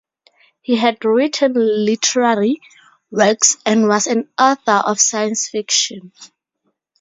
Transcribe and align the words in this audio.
He 0.61 0.77
had 0.77 1.05
written 1.05 1.53
literary 1.53 2.59
works 3.11 3.57
and 3.67 3.87
was 3.87 4.07
an 4.07 4.29
author 4.35 4.81
of 4.83 4.99
science 4.99 5.47
fiction. 5.47 6.11